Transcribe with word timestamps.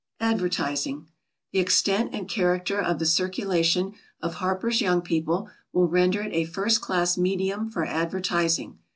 ADVERTISING. 0.21 1.07
The 1.51 1.59
extent 1.59 2.09
and 2.15 2.27
character 2.27 2.81
of 2.81 2.97
the 2.97 3.05
circulation 3.05 3.93
of 4.19 4.33
HARPER'S 4.33 4.81
YOUNG 4.81 5.03
PEOPLE 5.03 5.47
will 5.73 5.87
render 5.89 6.21
it 6.23 6.33
a 6.33 6.43
first 6.45 6.81
class 6.81 7.19
medium 7.19 7.69
for 7.69 7.85
advertising. 7.85 8.79